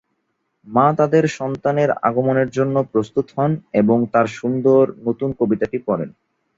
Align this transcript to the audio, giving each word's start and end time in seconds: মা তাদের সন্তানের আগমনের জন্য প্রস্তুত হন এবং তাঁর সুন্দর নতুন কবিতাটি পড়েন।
মা 0.67 0.87
তাদের 0.97 1.23
সন্তানের 1.37 1.89
আগমনের 2.01 2.49
জন্য 2.49 2.75
প্রস্তুত 2.91 3.27
হন 3.35 3.51
এবং 3.73 3.97
তাঁর 4.13 4.27
সুন্দর 4.39 4.83
নতুন 5.07 5.29
কবিতাটি 5.39 5.77
পড়েন। 5.87 6.09